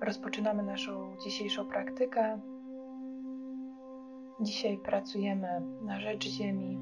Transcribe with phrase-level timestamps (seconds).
[0.00, 2.40] Rozpoczynamy naszą dzisiejszą praktykę.
[4.40, 6.78] Dzisiaj pracujemy na rzecz Ziemi.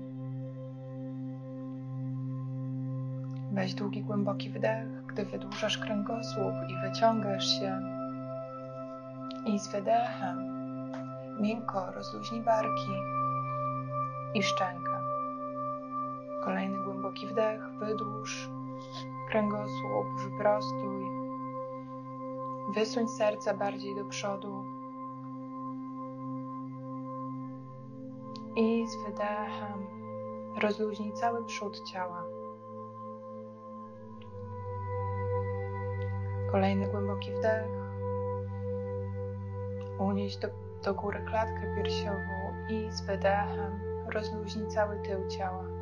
[3.52, 7.80] Weź długi, głęboki wdech, gdy wydłużasz kręgosłup i wyciągasz się.
[9.46, 10.38] I z wydechem
[11.40, 12.92] miękko rozluźnij barki
[14.34, 15.00] i szczękę.
[16.44, 18.50] Kolejny głęboki wdech, wydłuż
[19.30, 21.13] kręgosłup, wyprostuj.
[22.74, 24.64] Wysuń serce bardziej do przodu.
[28.56, 29.86] I z wydechem
[30.62, 32.24] rozluźnij cały przód ciała.
[36.50, 37.70] Kolejny głęboki wdech.
[39.98, 40.48] Unieś do,
[40.84, 43.80] do góry klatkę piersiową i z wydechem
[44.12, 45.73] rozluźnij cały tył ciała.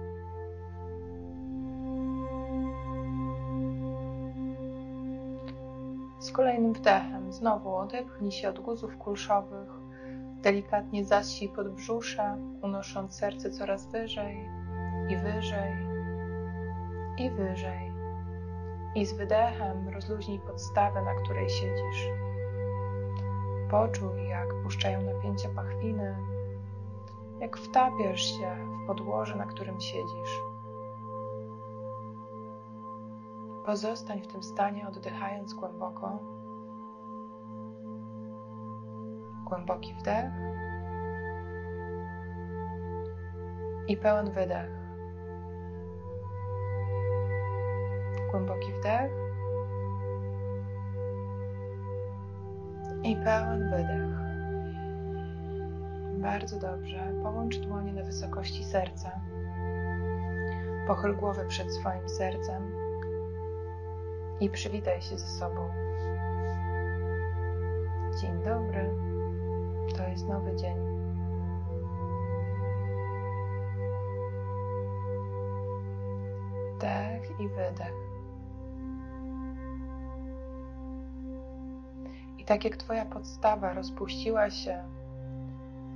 [6.23, 9.69] Z kolejnym wdechem znowu odepchnij się od guzów kulszowych,
[10.43, 14.49] delikatnie zasij podbrzusze, unosząc serce coraz wyżej
[15.09, 15.73] i wyżej
[17.19, 17.93] i wyżej.
[18.95, 22.09] I z wydechem rozluźnij podstawę, na której siedzisz.
[23.71, 26.17] Poczuj, jak puszczają napięcie pachwiny,
[27.41, 30.52] jak wtapiasz się w podłoże, na którym siedzisz.
[33.67, 36.19] Pozostań w tym stanie, oddychając głęboko.
[39.45, 40.33] Głęboki wdech
[43.89, 44.71] i pełen wydech.
[48.31, 49.13] Głęboki wdech
[53.05, 54.23] i pełen wydech.
[56.21, 57.13] Bardzo dobrze.
[57.23, 59.21] Połącz dłonie na wysokości serca.
[60.87, 62.82] Pochyl głowę przed swoim sercem
[64.41, 65.69] i przywitaj się ze sobą.
[68.21, 68.95] Dzień dobry,
[69.97, 70.77] to jest nowy dzień.
[76.81, 78.13] Dech i wydech.
[82.39, 84.85] I tak jak Twoja podstawa rozpuściła się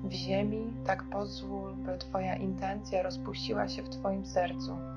[0.04, 4.95] w ziemi, tak pozwól, by Twoja intencja rozpuściła się w Twoim sercu.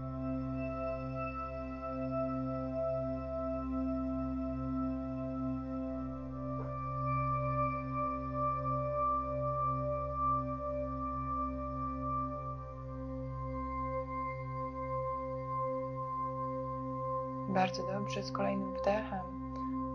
[17.80, 19.20] Bardzo dobrze, z kolejnym wdechem.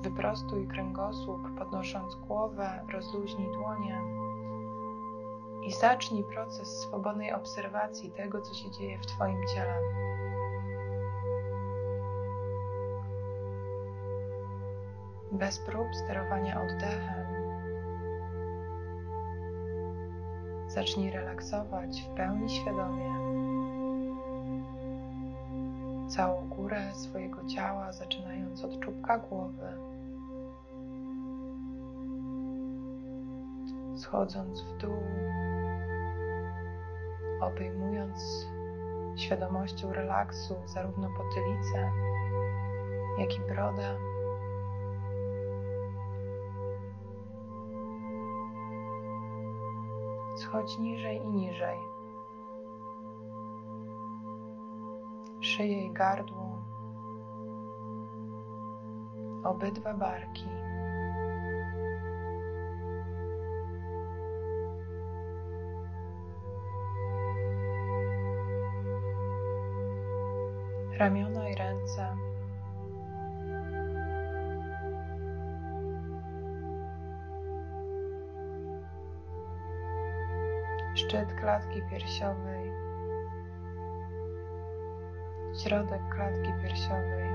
[0.02, 4.00] Wyprostuj kręgosłup, podnosząc głowę, rozluźnij dłonie.
[5.62, 9.78] I zacznij proces swobodnej obserwacji tego, co się dzieje w Twoim ciele.
[15.32, 17.26] Bez prób sterowania oddechem,
[20.68, 23.23] zacznij relaksować w pełni świadomie
[26.16, 29.78] całą górę swojego ciała, zaczynając od czubka głowy,
[33.96, 35.02] schodząc w dół,
[37.40, 38.46] obejmując
[39.16, 41.90] świadomością relaksu zarówno potylicę,
[43.18, 43.96] jak i brodę.
[50.36, 51.93] Schodź niżej i niżej.
[55.44, 56.58] Szyję i gardło,
[59.44, 60.48] obydwa barki.
[70.98, 72.16] Ramiona i ręce.
[80.94, 82.73] Szczyt klatki piersiowej
[85.64, 87.30] środek klatki piersiowej.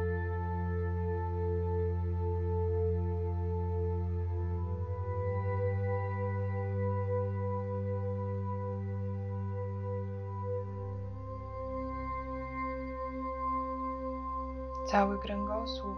[14.88, 15.98] Cały kręgosłup.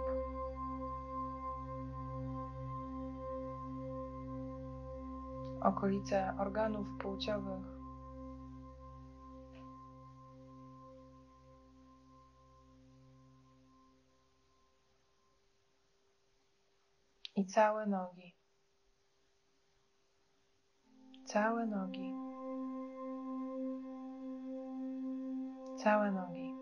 [5.62, 7.81] Okolice organów płciowych.
[17.42, 18.36] I całe nogi.
[21.26, 22.14] Całe nogi.
[25.78, 26.54] Całe nogi.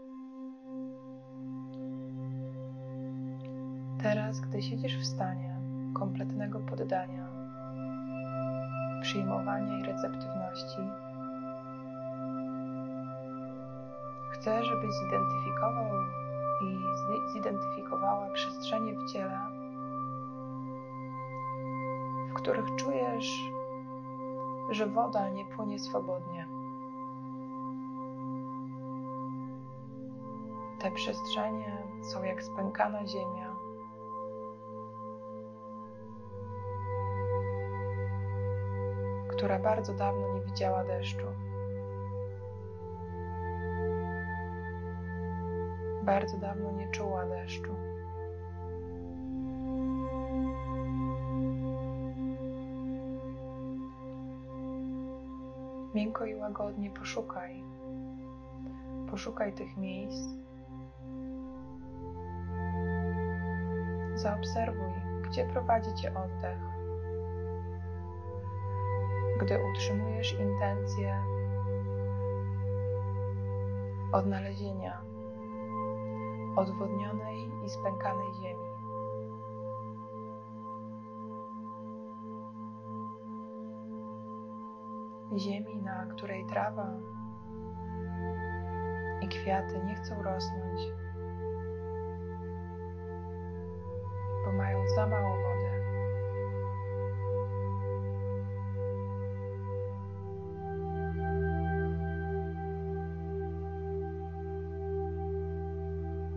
[4.03, 5.59] Teraz, gdy siedzisz w stanie,
[5.93, 7.29] kompletnego poddania,
[9.01, 10.81] przyjmowania i receptywności.
[14.31, 15.91] Chcę, żebyś zidentyfikował
[16.61, 16.77] i
[17.33, 19.39] zidentyfikowała przestrzenie w ciele,
[22.41, 23.51] których czujesz,
[24.69, 26.47] że woda nie płynie swobodnie.
[30.79, 33.55] Te przestrzenie są jak spękana ziemia.
[39.39, 41.25] która bardzo dawno nie widziała deszczu.
[46.03, 47.88] Bardzo dawno nie czuła deszczu.
[56.09, 57.63] Miękko i łagodnie poszukaj.
[59.09, 60.27] Poszukaj tych miejsc.
[64.15, 66.59] Zaobserwuj, gdzie prowadzi cię oddech.
[69.41, 71.23] Gdy utrzymujesz intencję
[74.11, 75.01] odnalezienia
[76.55, 78.68] odwodnionej i spękanej ziemi.
[85.37, 86.93] Ziemi, na której trawa
[89.21, 90.81] i kwiaty nie chcą rosnąć,
[94.45, 95.69] bo mają za mało wody.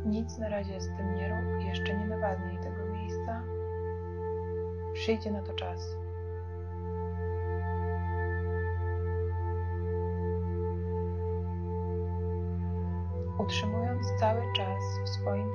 [0.05, 3.43] Nic na razie z tym nie rób, jeszcze nie nawadniaj tego miejsca.
[4.93, 6.02] Przyjdzie na to czas.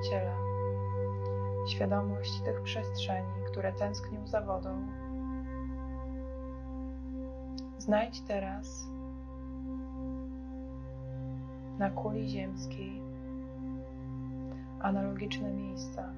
[0.10, 0.36] Ciele
[1.68, 4.88] świadomość tych przestrzeni, które tęsknią za wodą,
[7.78, 8.88] znajdź teraz
[11.80, 13.02] na kuli ziemskiej
[14.80, 16.14] analogiczne miejsca.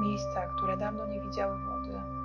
[0.00, 2.19] Miejsca, które dawno nie widziały wody.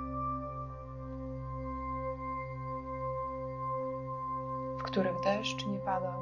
[4.96, 6.20] Których deszcz nie padał,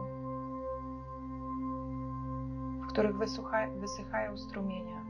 [2.83, 3.17] w których
[3.81, 5.05] wysychają strumienia.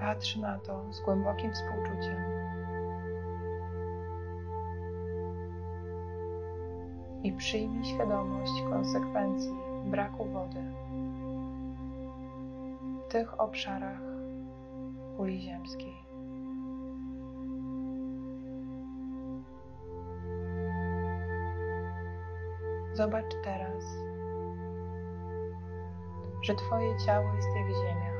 [0.00, 2.16] Patrz na to z głębokim współczuciem.
[7.22, 9.54] I przyjmij świadomość konsekwencji
[9.84, 10.60] braku wody
[13.10, 14.00] w tych obszarach
[15.16, 15.94] kuli ziemskiej.
[22.92, 23.84] Zobacz teraz,
[26.42, 28.10] że Twoje ciało jest jak ziemia.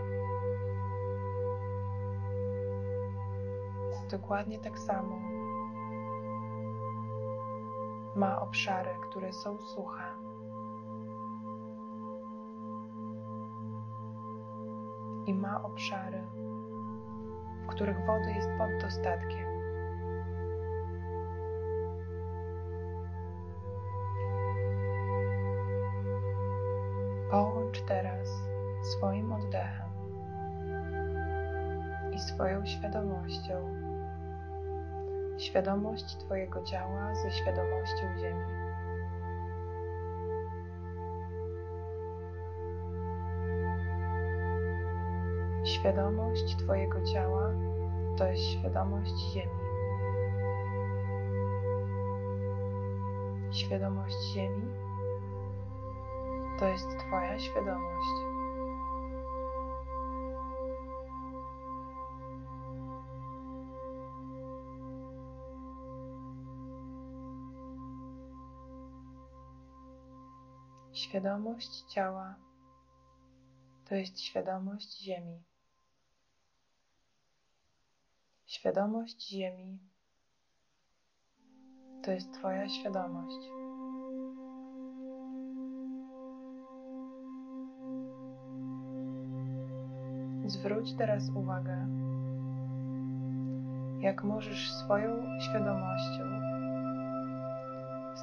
[4.11, 5.21] dokładnie tak samo
[8.17, 10.10] ma obszary, które są suche.
[15.31, 16.23] I ma obszary,
[17.63, 19.47] w których wody jest pod dostatkiem.
[27.31, 28.29] Połącz teraz
[28.83, 29.91] swoim oddechem
[32.13, 33.75] i swoją świadomością
[35.39, 38.70] świadomość Twojego ciała ze świadomością Ziemi.
[45.71, 47.51] Świadomość Twojego ciała
[48.19, 49.61] to jest świadomość Ziemi.
[53.53, 54.75] Świadomość Ziemi
[56.59, 58.07] to jest Twoja świadomość.
[70.93, 72.35] Świadomość ciała
[73.89, 75.50] to jest świadomość Ziemi.
[78.61, 79.79] Świadomość Ziemi
[82.05, 83.37] to jest Twoja świadomość.
[90.47, 91.87] Zwróć teraz uwagę,
[94.01, 96.25] jak możesz swoją świadomością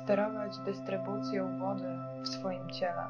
[0.04, 3.08] sterować dystrybucją wody w swoim ciele.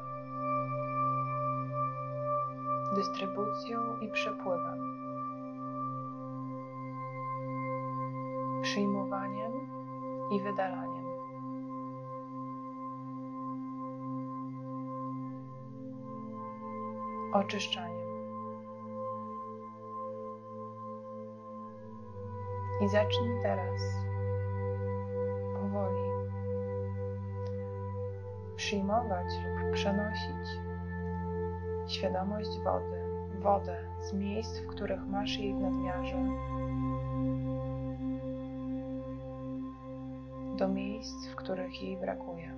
[2.94, 4.87] dystrybucją i przepływem,
[8.68, 9.52] przyjmowaniem
[10.30, 11.04] i wydalaniem.
[17.32, 18.08] Oczyszczaniem.
[22.80, 23.80] I zacznij teraz
[25.54, 26.02] powoli
[28.56, 30.48] przyjmować lub przenosić
[31.86, 33.02] świadomość wody,
[33.38, 36.16] wodę z miejsc, w których masz jej w nadmiarze,
[40.98, 42.54] miejsc, w których jej brakuje.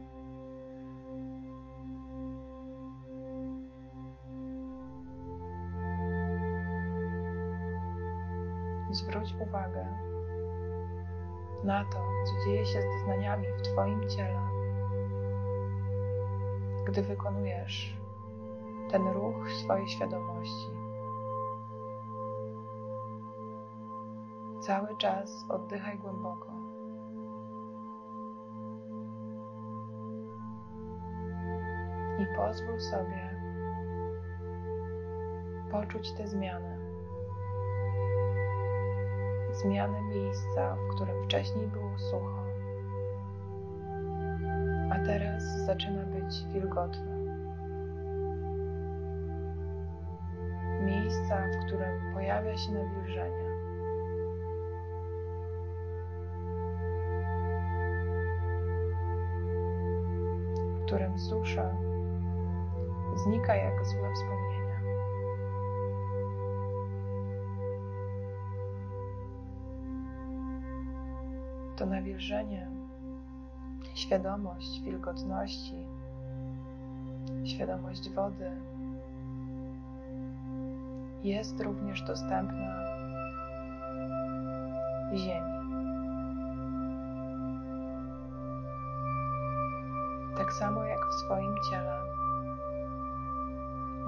[8.90, 9.86] Zwróć uwagę
[11.64, 14.40] na to, co dzieje się z doznaniami w Twoim ciele,
[16.86, 17.96] gdy wykonujesz
[18.90, 20.70] ten ruch swojej świadomości.
[24.60, 26.59] Cały czas oddychaj głęboko.
[32.20, 33.30] I pozwól sobie
[35.70, 36.78] poczuć te zmiany.
[39.52, 42.44] Zmiany miejsca, w którym wcześniej było sucho,
[44.90, 47.20] a teraz zaczyna być wilgotne.
[50.80, 53.49] miejsca, w którym pojawia się nawilżenie.
[63.50, 64.80] Znika jak złe wspomnienia.
[71.76, 72.70] To nawilżenie,
[73.94, 75.86] świadomość wilgotności,
[77.44, 78.50] świadomość wody,
[81.22, 82.84] jest również dostępna
[85.14, 85.60] Ziemi.
[90.36, 92.09] Tak samo jak w swoim ciele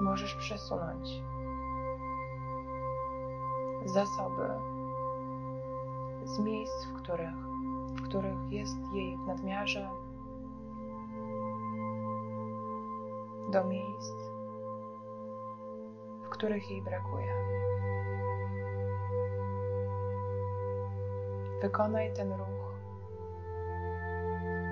[0.03, 1.23] możesz przesunąć
[3.85, 4.49] zasoby
[6.23, 7.35] z miejsc, w których,
[7.95, 9.89] w których jest jej w nadmiarze,
[13.51, 14.33] do miejsc,
[16.43, 17.33] których jej brakuje.
[21.61, 22.73] Wykonaj ten ruch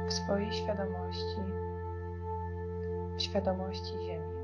[0.07, 1.41] w swojej świadomości,
[3.17, 4.40] w świadomości Ziemi.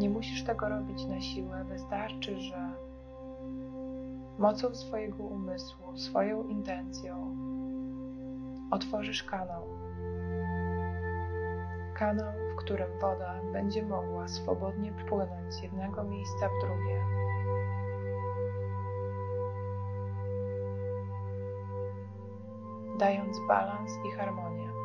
[0.00, 2.72] Nie musisz tego robić na siłę, wystarczy, że
[4.38, 7.36] mocą swojego umysłu, swoją intencją
[8.70, 9.80] otworzysz kanał
[12.00, 17.04] kanał, w którym woda będzie mogła swobodnie płynąć z jednego miejsca w drugie.
[22.98, 24.79] Dając balans i harmonię.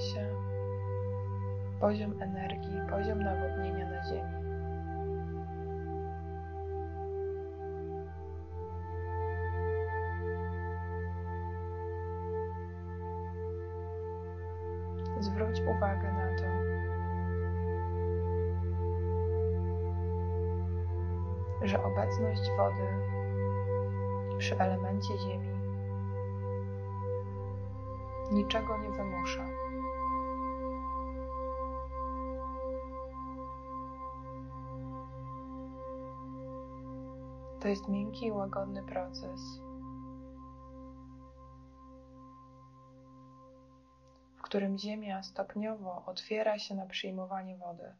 [0.00, 0.26] Się
[1.80, 4.40] poziom energii, poziom nawodnienia na Ziemi.
[15.20, 16.44] Zwróć uwagę na to,
[21.66, 22.86] że obecność wody
[24.38, 25.60] przy elemencie Ziemi
[28.30, 29.46] niczego nie wymusza.
[37.60, 39.40] To jest miękki i łagodny proces,
[44.36, 47.94] w którym Ziemia stopniowo otwiera się na przyjmowanie wody.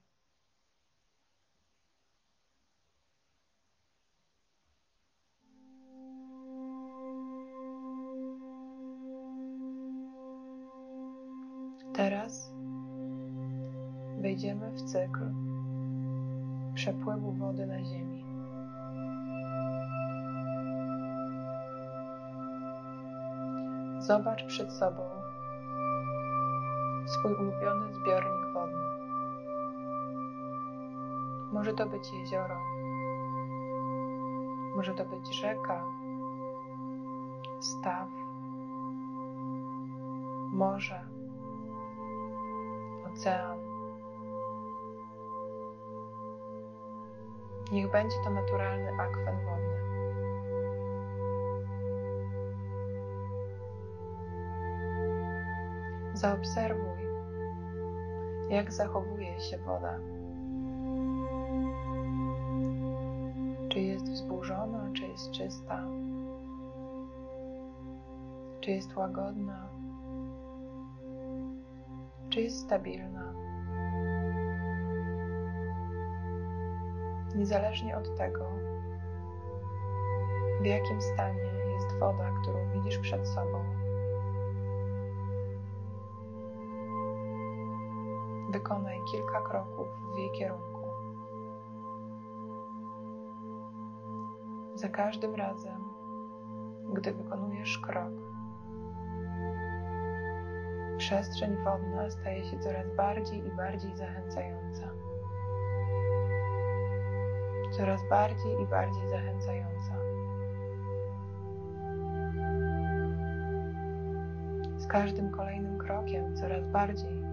[11.93, 12.53] Teraz
[14.21, 15.33] wejdziemy w cykl
[16.75, 18.10] przepływu wody na Ziemi.
[24.11, 25.03] Zobacz przed sobą
[27.07, 28.85] swój ulubiony zbiornik wodny.
[31.53, 32.57] Może to być jezioro,
[34.77, 35.85] może to być rzeka,
[37.61, 38.09] staw,
[40.53, 41.05] morze,
[43.13, 43.59] ocean.
[47.73, 49.70] Niech będzie to naturalny akwen wodny.
[56.21, 56.99] Zaobserwuj,
[58.51, 59.99] jak zachowuje się woda.
[63.69, 65.85] Czy jest wzburzona, czy jest czysta,
[68.61, 69.69] czy jest łagodna,
[72.31, 73.35] czy jest stabilna.
[77.35, 78.47] Niezależnie od tego,
[80.63, 83.80] w jakim stanie jest woda, którą widzisz przed sobą,
[88.61, 90.81] wykonaj kilka kroków w jej kierunku.
[94.75, 95.85] Za każdym razem,
[96.93, 98.13] gdy wykonujesz krok,
[100.99, 104.89] przestrzeń wodna staje się coraz bardziej i bardziej zachęcająca.
[107.77, 109.95] Coraz bardziej i bardziej zachęcająca.
[114.77, 117.30] Z każdym kolejnym krokiem coraz bardziej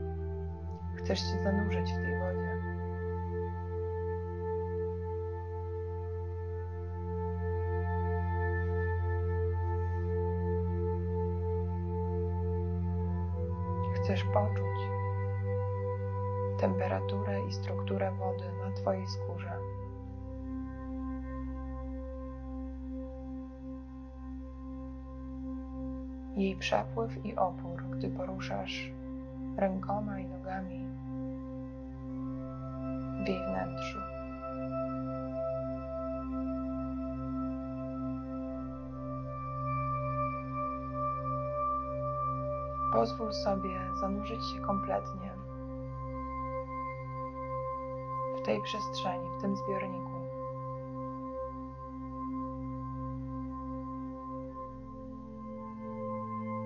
[0.97, 2.57] chcesz się zanurzyć w tej wodzie.
[13.95, 14.77] Chcesz poczuć
[16.59, 19.59] temperaturę i strukturę wody na Twojej skórze.
[26.35, 28.91] Jej przepływ i opór, gdy poruszasz
[29.57, 30.87] rękoma i nogami
[33.23, 33.99] w jej wnętrzu.
[42.93, 45.31] Pozwól sobie zanurzyć się kompletnie
[48.37, 50.11] w tej przestrzeni, w tym zbiorniku.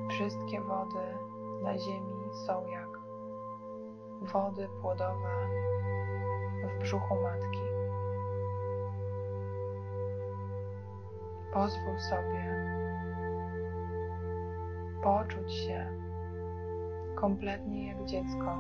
[0.10, 1.18] Wszystkie wody
[1.64, 2.90] na Ziemi są jak
[4.22, 5.30] wody płodowe
[6.64, 7.62] w brzuchu matki.
[11.54, 12.72] Pozwól sobie
[15.04, 15.88] poczuć się
[17.16, 18.58] kompletnie jak dziecko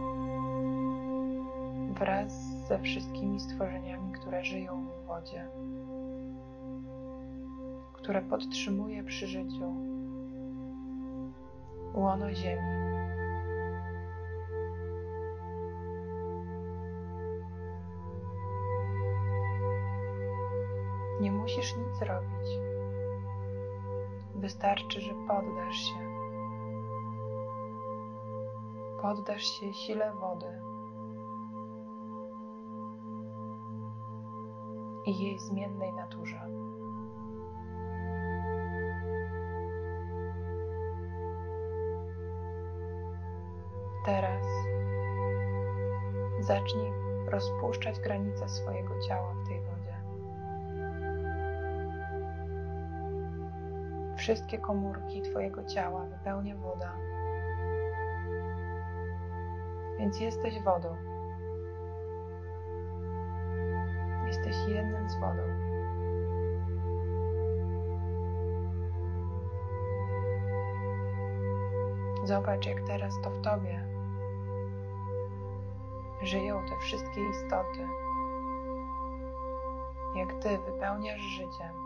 [1.93, 2.33] wraz
[2.67, 5.47] ze wszystkimi stworzeniami, które żyją w wodzie,
[7.93, 9.75] które podtrzymuje przy życiu
[11.93, 12.80] łono ziemi.
[24.61, 25.99] Wystarczy, że poddasz się.
[29.01, 30.61] Poddasz się sile wody
[35.05, 36.41] i jej zmiennej naturze.
[44.05, 44.45] Teraz
[46.39, 46.91] zacznij
[47.27, 49.70] rozpuszczać granice swojego ciała w tej wodzie.
[54.21, 56.93] Wszystkie komórki Twojego ciała wypełnia woda,
[59.99, 60.95] więc jesteś wodą.
[64.27, 65.41] Jesteś jednym z wodą.
[72.23, 73.87] Zobacz, jak teraz to w Tobie
[76.23, 77.87] żyją te wszystkie istoty.
[80.15, 81.80] Jak Ty wypełniasz życiem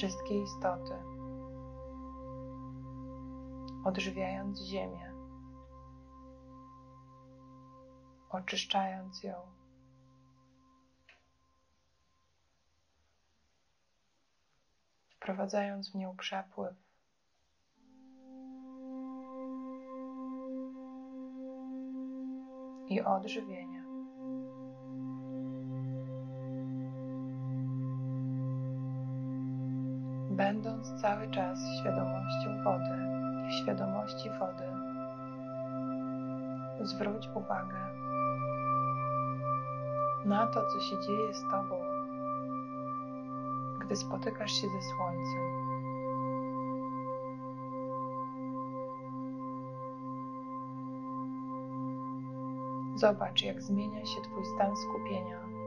[0.00, 0.94] wszystkie istoty,
[3.84, 5.14] odżywiając Ziemię,
[8.30, 9.34] oczyszczając ją.
[15.08, 16.74] Wprowadzając w nią przepływ.
[22.88, 23.79] I odżywienie.
[30.40, 32.96] Będąc cały czas świadomością wody
[33.48, 34.64] i świadomości wody,
[36.80, 37.76] zwróć uwagę
[40.24, 41.76] na to, co się dzieje z Tobą,
[43.80, 45.70] gdy spotykasz się ze Słońcem.
[52.96, 55.59] Zobacz, jak zmienia się Twój stan skupienia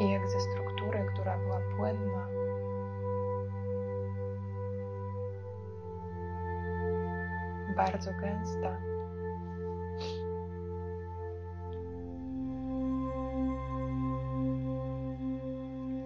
[0.00, 2.28] i jak ze struktury, która była płynna,
[7.76, 8.76] bardzo gęsta.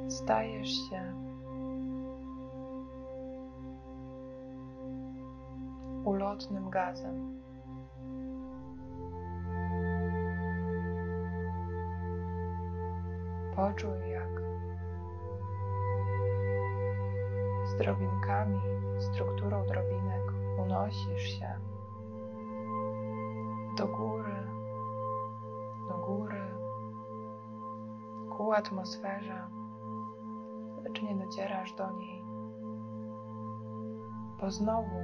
[0.08, 1.14] Stajesz się
[6.04, 7.33] ulotnym gazem.
[13.64, 14.28] Poczuj, jak
[17.64, 18.60] z drobinkami,
[18.98, 20.22] strukturą drobinek
[20.58, 21.58] unosisz się
[23.76, 24.46] do góry,
[25.88, 26.44] do góry,
[28.36, 29.46] ku atmosferze,
[30.82, 32.24] lecz nie docierasz do niej,
[34.40, 34.96] bo znowu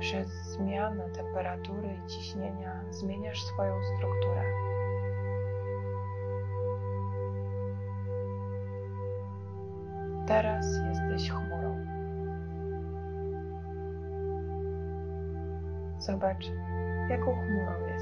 [0.00, 4.67] przez zmianę temperatury i ciśnienia zmieniasz swoją strukturę.
[10.28, 11.76] Teraz jesteś chmurą.
[15.98, 16.52] Zobacz,
[17.10, 17.97] jaką chmurą jesteś.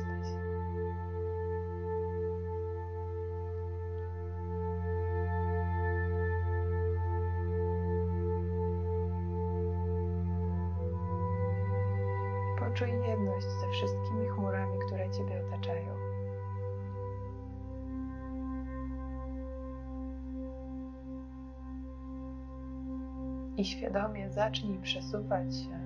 [23.67, 25.79] Świadomie zacznij przesuwać się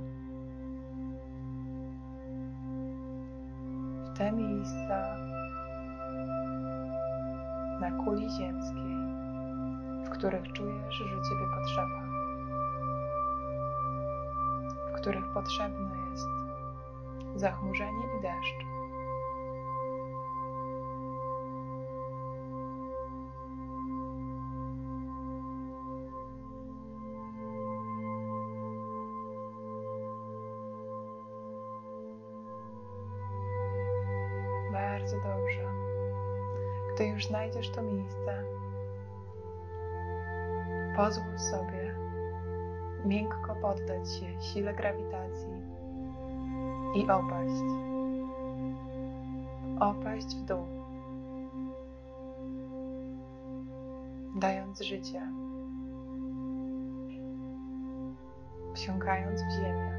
[4.04, 5.16] w te miejsca
[7.80, 8.96] na kuli ziemskiej,
[10.04, 12.02] w których czujesz, że Ciebie potrzeba,
[14.88, 16.26] w których potrzebne jest
[17.36, 18.79] zachmurzenie i deszcz.
[37.60, 38.44] Znajdziesz to miejsce,
[40.96, 41.94] pozwól sobie
[43.04, 45.52] miękko poddać się sile grawitacji
[46.94, 47.62] i opaść.
[49.80, 50.66] Opaść w dół,
[54.36, 55.32] dając życie,
[58.74, 59.98] wsiąkając w ziemię,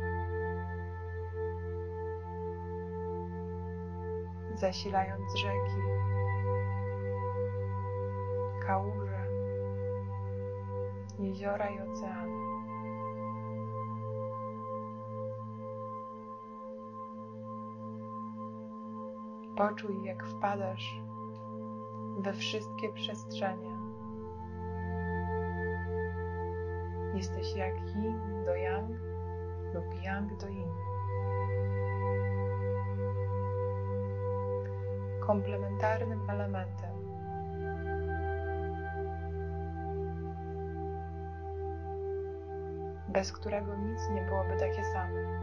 [4.56, 5.82] zasilając rzeki,
[8.72, 9.28] kałuże,
[11.20, 12.42] jeziora i oceany.
[19.58, 21.02] Poczuj, jak wpadasz
[22.18, 23.78] we wszystkie przestrzenie.
[27.14, 28.90] Jesteś jak yin do yang
[29.74, 30.72] lub yang do yin.
[35.28, 36.91] Komplementarnym elementem.
[43.14, 45.42] Bez którego nic nie byłoby takie same.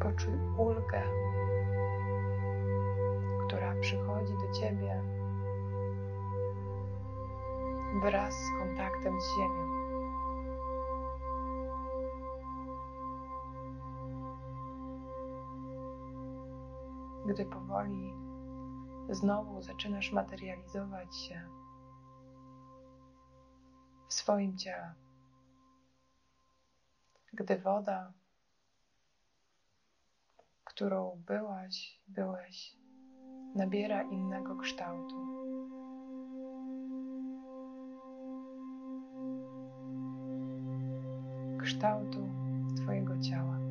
[0.00, 1.02] Poczuj ulgę,
[3.46, 5.02] która przychodzi do Ciebie
[8.02, 9.71] wraz z kontaktem z Ziemią.
[17.32, 18.12] Gdy powoli
[19.10, 21.48] znowu zaczynasz materializować się
[24.08, 24.94] w swoim ciele,
[27.32, 28.12] gdy woda
[30.64, 32.76] którą byłaś, byłeś,
[33.54, 35.16] nabiera innego kształtu.
[41.62, 42.28] Kształtu
[42.76, 43.61] Twojego ciała.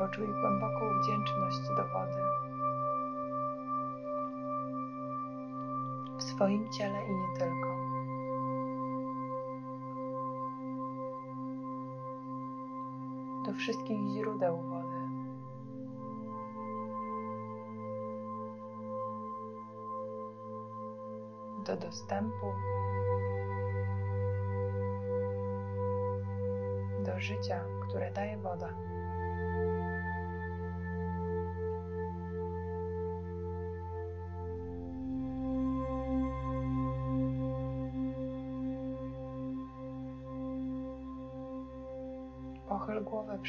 [0.00, 2.22] Poczuj głęboką wdzięczność do wody
[6.18, 7.80] w swoim ciele i nie tylko.
[13.46, 15.08] do wszystkich źródeł wody.
[21.66, 22.46] Do dostępu
[27.04, 28.74] do życia, które daje woda.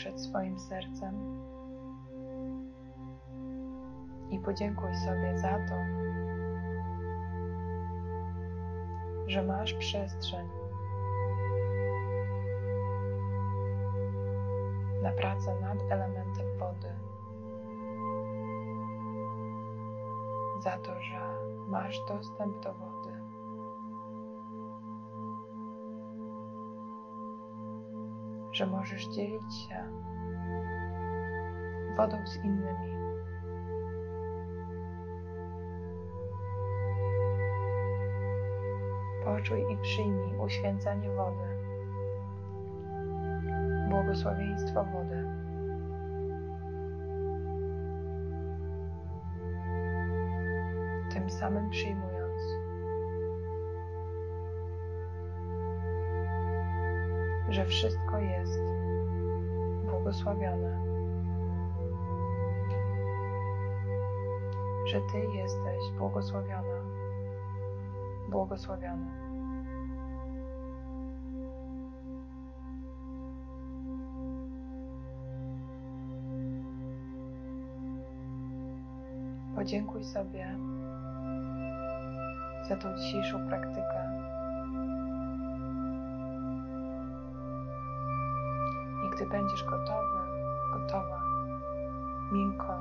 [0.02, 1.42] Przed swoim sercem
[4.30, 5.76] i podziękuj sobie za to,
[9.28, 10.48] że masz przestrzeń
[15.04, 16.96] na pracę nad elementem wody,
[20.60, 21.22] za to, że
[21.68, 23.01] masz dostęp do wody.
[28.62, 29.84] Że możesz dzielić się
[31.98, 32.92] wodą z innymi.
[39.26, 41.58] Poczuj i przyjmij uświęcanie wody,
[43.90, 45.26] błogosławieństwo wody.
[51.14, 52.21] Tym samym przyjmując,
[57.62, 58.60] że wszystko jest
[59.86, 60.84] błogosławione,
[64.88, 66.84] że Ty jesteś błogosławiona,
[68.30, 69.12] błogosławiony.
[79.56, 80.58] Podziękuj sobie
[82.70, 84.01] za tą dzisiejszą praktykę.
[89.32, 90.20] Będziesz gotowy,
[90.74, 91.22] gotowa,
[92.32, 92.80] miękko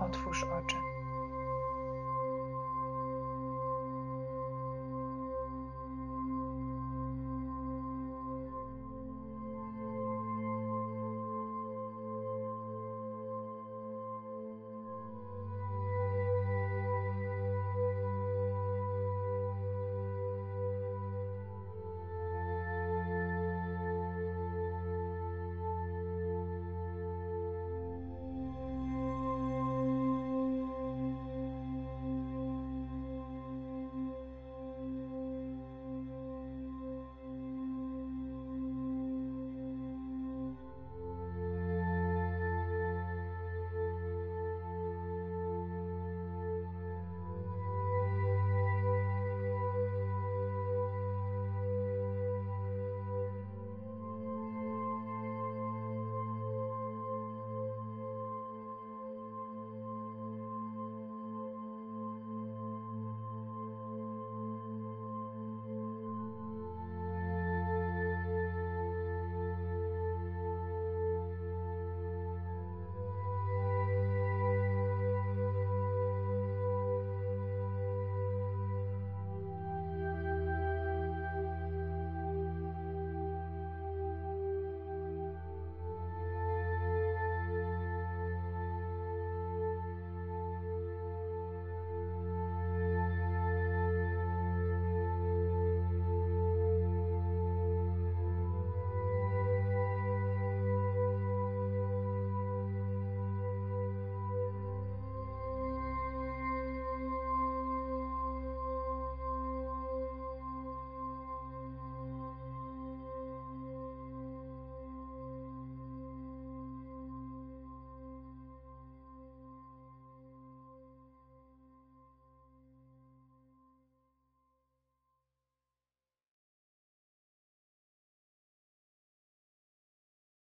[0.00, 0.76] otwórz oczy.